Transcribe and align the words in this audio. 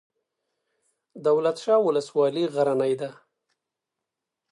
دولت 1.25 1.57
شاه 1.63 1.81
ولسوالۍ 1.83 2.45
غرنۍ 2.53 2.93
ده؟ 3.01 3.09